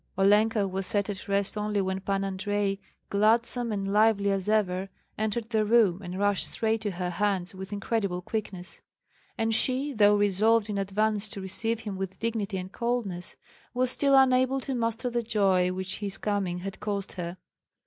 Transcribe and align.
Olenka 0.17 0.67
was 0.67 0.87
set 0.87 1.11
at 1.11 1.27
rest 1.27 1.55
only 1.55 1.79
when 1.79 1.99
Pan 1.99 2.23
Andrei, 2.23 2.79
gladsome 3.11 3.71
and 3.71 3.87
lively 3.93 4.31
as 4.31 4.49
ever, 4.49 4.89
entered 5.15 5.51
the 5.51 5.63
room 5.63 6.01
and 6.01 6.17
rushed 6.17 6.49
straight 6.49 6.81
to 6.81 6.89
her 6.89 7.11
hands 7.11 7.53
with 7.53 7.71
incredible 7.71 8.19
quickness. 8.23 8.81
And 9.37 9.53
she, 9.53 9.93
though 9.93 10.15
resolved 10.15 10.71
in 10.71 10.79
advance 10.79 11.29
to 11.29 11.39
receive 11.39 11.81
him 11.81 11.97
with 11.97 12.17
dignity 12.17 12.57
and 12.57 12.71
coldness, 12.71 13.35
was 13.75 13.91
still 13.91 14.15
unable 14.17 14.59
to 14.61 14.73
master 14.73 15.11
the 15.11 15.21
joy 15.21 15.71
which 15.71 15.99
his 15.99 16.17
coming 16.17 16.57
had 16.57 16.79
caused 16.79 17.11
her. 17.13 17.37